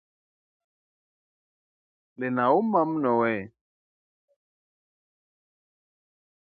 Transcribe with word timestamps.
Linauma 2.19 2.81
mno 2.91 3.11
we 3.21 3.33